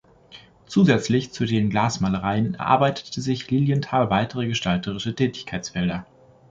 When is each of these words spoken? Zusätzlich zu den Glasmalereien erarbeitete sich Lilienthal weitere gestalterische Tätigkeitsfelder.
Zusätzlich 0.65 1.31
zu 1.31 1.45
den 1.45 1.69
Glasmalereien 1.69 2.55
erarbeitete 2.55 3.21
sich 3.21 3.51
Lilienthal 3.51 4.09
weitere 4.09 4.47
gestalterische 4.47 5.13
Tätigkeitsfelder. 5.13 6.07